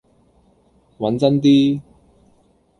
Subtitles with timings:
[0.97, 1.79] 揾真啲